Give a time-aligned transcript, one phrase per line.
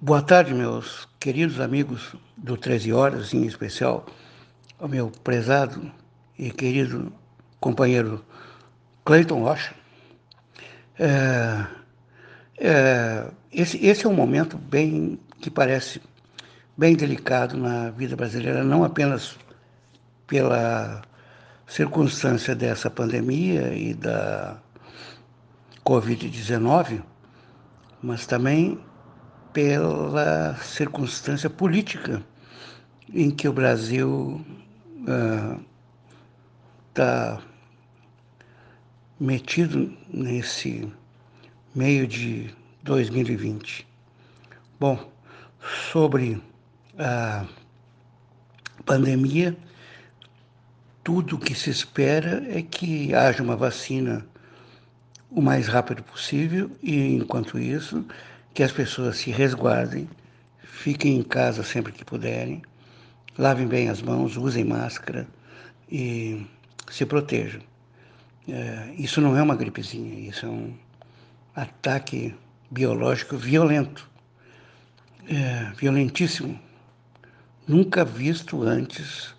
[0.00, 4.06] Boa tarde, meus queridos amigos do 13 Horas, em especial
[4.78, 5.92] ao meu prezado
[6.38, 7.12] e querido
[7.60, 8.24] companheiro
[9.04, 9.74] Cleiton Rocha.
[10.98, 11.66] É,
[12.58, 16.00] é, esse, esse é um momento bem que parece
[16.76, 19.36] bem delicado na vida brasileira, não apenas
[20.26, 21.02] pela
[21.66, 24.56] circunstância dessa pandemia e da
[25.84, 27.02] Covid-19,
[28.02, 28.80] mas também
[29.52, 32.22] pela circunstância política
[33.12, 34.44] em que o Brasil
[36.90, 37.42] está uh,
[39.18, 40.90] metido nesse
[41.74, 42.50] meio de
[42.82, 43.86] 2020.
[44.78, 45.10] Bom,
[45.90, 46.40] sobre
[46.98, 47.44] a
[48.84, 49.56] pandemia,
[51.02, 54.26] tudo o que se espera é que haja uma vacina
[55.30, 58.04] o mais rápido possível e, enquanto isso,
[58.54, 60.08] que as pessoas se resguardem,
[60.62, 62.62] fiquem em casa sempre que puderem,
[63.38, 65.26] lavem bem as mãos, usem máscara
[65.90, 66.46] e
[66.90, 67.62] se protejam.
[68.48, 70.74] É, isso não é uma gripezinha, isso é um
[71.54, 72.34] ataque
[72.70, 74.08] biológico violento,
[75.28, 76.58] é, violentíssimo,
[77.66, 79.34] nunca visto antes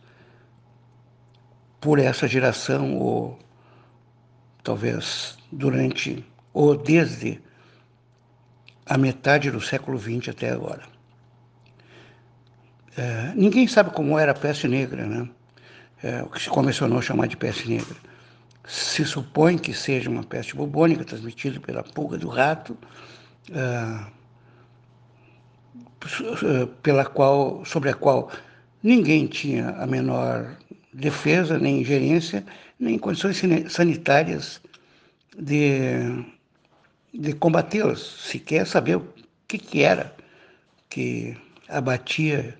[1.79, 3.39] por essa geração ou
[4.63, 7.41] talvez durante ou desde
[8.85, 10.83] a metade do século XX até agora.
[12.97, 15.29] É, ninguém sabe como era a peste negra, né?
[16.03, 17.95] É, o que se começou a chamar de peste negra.
[18.65, 22.77] Se supõe que seja uma peste bubônica transmitida pela pulga do rato,
[23.51, 24.21] é,
[26.81, 28.31] pela qual, sobre a qual
[28.81, 30.57] ninguém tinha a menor
[30.93, 32.43] defesa, nem gerência,
[32.79, 34.59] nem condições sanitárias
[35.37, 36.25] de
[37.13, 39.07] de combatê-las, se quer saber o
[39.47, 40.15] que, que era
[40.89, 41.37] que
[41.67, 42.57] abatia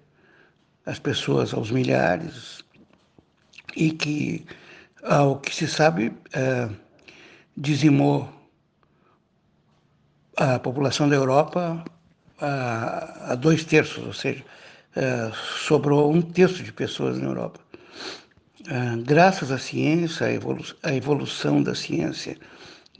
[0.85, 2.63] as pessoas aos milhares
[3.75, 4.45] e que,
[5.03, 6.69] ao que se sabe, é,
[7.55, 8.29] dizimou
[10.37, 11.83] a população da Europa
[12.39, 14.43] a, a dois terços, ou seja,
[14.95, 15.31] é,
[15.65, 17.59] sobrou um terço de pessoas na Europa.
[18.67, 22.37] É, graças à ciência, à, evolu à evolução da ciência,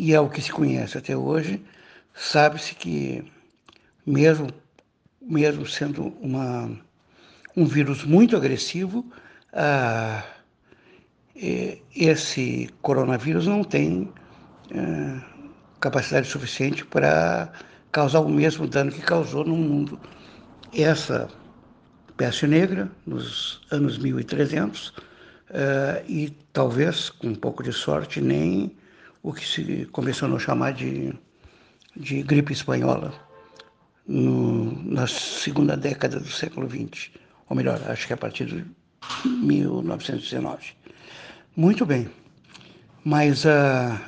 [0.01, 1.63] e é o que se conhece até hoje,
[2.16, 3.23] sabe-se que,
[4.03, 4.47] mesmo,
[5.22, 6.72] mesmo sendo uma,
[7.56, 9.06] um vírus muito agressivo,
[9.53, 10.23] ah,
[11.35, 14.12] esse coronavírus não tem
[14.73, 15.22] ah,
[15.79, 17.53] capacidade suficiente para
[17.91, 20.00] causar o mesmo dano que causou no mundo.
[20.73, 21.29] Essa
[22.18, 24.95] peste negra, nos anos 1300,
[25.51, 28.75] ah, e talvez, com um pouco de sorte, nem
[29.24, 31.14] o que se começou a chamar de,
[31.96, 33.14] de gripe espanhola
[34.08, 37.12] no, na segunda década do século XX,
[37.50, 38.66] ou melhor, acho que a partir de
[39.26, 40.74] 1919.
[41.56, 42.10] Muito bem,
[43.04, 44.00] mas uh,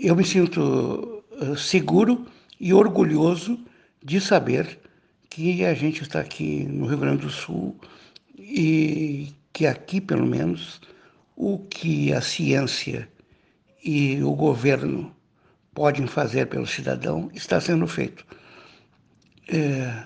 [0.00, 1.24] eu me sinto
[1.56, 2.26] seguro
[2.60, 3.58] e orgulhoso
[4.02, 4.78] de saber
[5.30, 7.76] que a gente está aqui no Rio Grande do Sul
[8.38, 10.80] e que aqui, pelo menos,
[11.36, 13.08] o que a ciência
[13.84, 15.14] e o governo
[15.74, 18.24] podem fazer pelo cidadão está sendo feito.
[19.48, 20.04] É,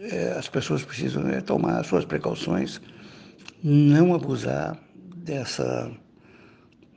[0.00, 2.80] é, as pessoas precisam é, tomar suas precauções,
[3.62, 4.78] não abusar
[5.16, 5.90] dessa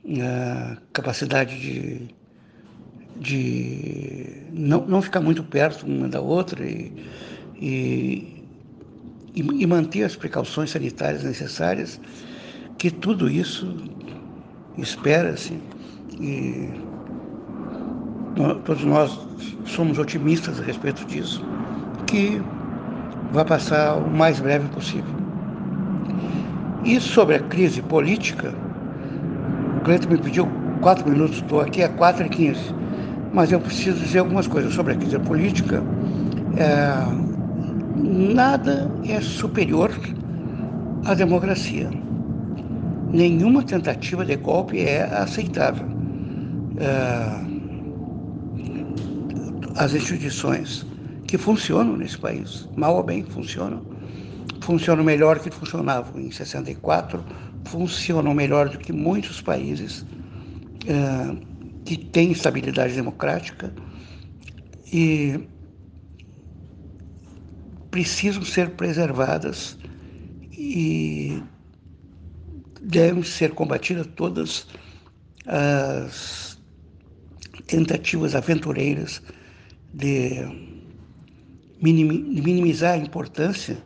[0.04, 2.14] é, capacidade de,
[3.16, 6.92] de não, não ficar muito perto uma da outra e,
[7.56, 8.44] e,
[9.34, 12.00] e manter as precauções sanitárias necessárias
[12.80, 13.76] que tudo isso
[14.78, 15.52] espera-se
[16.18, 16.70] e
[18.64, 19.20] todos nós
[19.66, 21.44] somos otimistas a respeito disso,
[22.06, 22.40] que
[23.32, 25.14] vai passar o mais breve possível.
[26.82, 28.54] E sobre a crise política,
[29.76, 30.48] o Cleiton me pediu
[30.80, 32.74] quatro minutos, estou aqui a quatro e quinze,
[33.34, 35.82] mas eu preciso dizer algumas coisas sobre a crise política.
[36.56, 36.94] É,
[38.34, 39.90] nada é superior
[41.04, 41.99] à democracia
[43.12, 45.86] nenhuma tentativa de golpe é aceitável.
[46.78, 47.50] É,
[49.76, 50.86] as instituições
[51.26, 53.82] que funcionam nesse país, mal ou bem funcionam,
[54.60, 57.24] funcionam melhor que funcionavam em 64,
[57.64, 60.04] funcionam melhor do que muitos países
[60.86, 61.36] é,
[61.84, 63.72] que têm estabilidade democrática
[64.92, 65.40] e
[67.90, 69.78] precisam ser preservadas
[70.52, 71.42] e
[72.80, 74.66] devem ser combatidas todas
[75.46, 76.58] as
[77.66, 79.22] tentativas aventureiras
[79.92, 80.46] de
[81.80, 83.78] minimizar a importância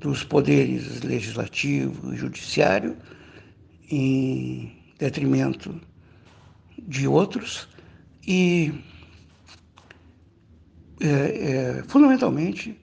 [0.00, 2.96] dos poderes legislativo e judiciário
[3.90, 5.80] em detrimento
[6.78, 7.68] de outros
[8.26, 8.72] e
[11.00, 12.78] é, é, fundamentalmente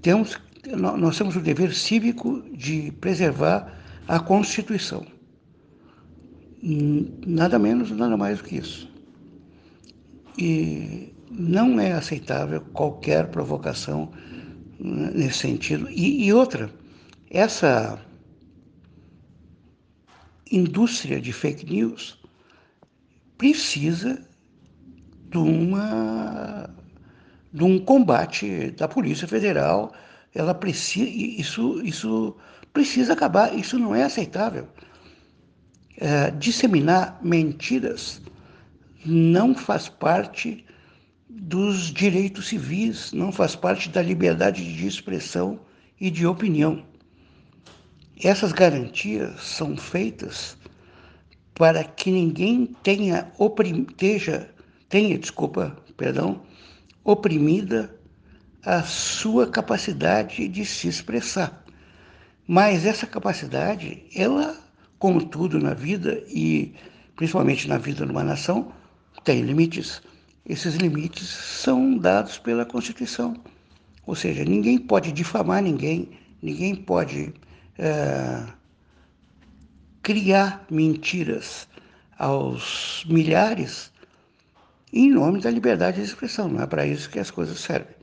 [0.00, 0.38] temos
[0.76, 5.06] nós temos o dever cívico de preservar a Constituição.
[7.26, 8.90] Nada menos, nada mais do que isso.
[10.38, 14.10] E não é aceitável qualquer provocação
[14.78, 15.88] né, nesse sentido.
[15.90, 16.70] E, e outra,
[17.30, 17.98] essa
[20.50, 22.18] indústria de fake news
[23.38, 24.24] precisa
[25.30, 26.68] de, uma,
[27.52, 29.92] de um combate da Polícia Federal.
[30.34, 32.36] Ela precisa, isso, isso
[32.72, 34.68] precisa acabar, isso não é aceitável.
[35.96, 38.20] É, disseminar mentiras
[39.04, 40.64] não faz parte
[41.28, 45.60] dos direitos civis, não faz parte da liberdade de expressão
[46.00, 46.84] e de opinião.
[48.22, 50.56] Essas garantias são feitas
[51.54, 54.48] para que ninguém tenha, oprim, tenha,
[54.88, 56.42] tenha desculpa, perdão,
[57.04, 57.94] oprimida
[58.64, 61.64] a sua capacidade de se expressar.
[62.46, 64.56] Mas essa capacidade, ela,
[64.98, 66.74] como tudo na vida e
[67.16, 68.72] principalmente na vida de uma nação,
[69.24, 70.02] tem limites.
[70.44, 73.36] Esses limites são dados pela Constituição.
[74.06, 76.10] Ou seja, ninguém pode difamar ninguém,
[76.42, 77.32] ninguém pode
[77.78, 78.44] é,
[80.02, 81.68] criar mentiras
[82.18, 83.92] aos milhares
[84.92, 86.48] em nome da liberdade de expressão.
[86.48, 87.94] Não é para isso que as coisas servem.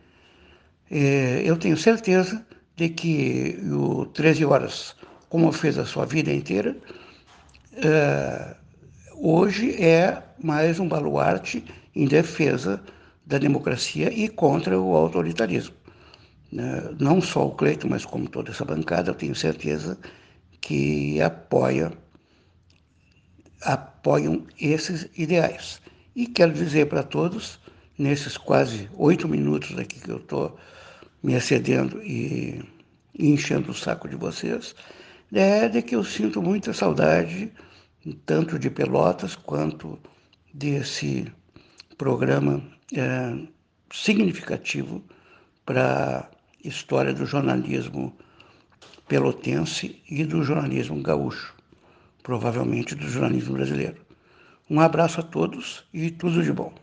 [0.89, 2.44] É, eu tenho certeza
[2.79, 4.95] de que o 13 Horas,
[5.27, 6.77] como fez a sua vida inteira,
[7.73, 8.55] é,
[9.17, 11.61] hoje é mais um baluarte
[11.93, 12.81] em defesa
[13.25, 15.75] da democracia e contra o autoritarismo.
[16.49, 16.95] Né?
[16.97, 19.97] Não só o Cleiton, mas como toda essa bancada, eu tenho certeza
[20.61, 21.91] que apoia,
[23.61, 25.81] apoiam esses ideais.
[26.15, 27.59] E quero dizer para todos,
[27.97, 30.57] nesses quase oito minutos aqui que eu estou
[31.24, 32.62] me excedendo e
[33.18, 34.75] enchendo o saco de vocês,
[35.33, 37.51] é de que eu sinto muita saudade
[38.25, 40.00] tanto de Pelotas quanto
[40.54, 41.31] desse
[41.98, 42.63] programa
[42.95, 43.38] é,
[43.92, 45.04] significativo
[45.66, 48.16] para a história do jornalismo
[49.07, 51.56] pelotense e do jornalismo gaúcho,
[52.24, 53.98] provavelmente do jornalismo brasileiro.
[54.69, 56.74] Um abraço a todos e tudo de bom.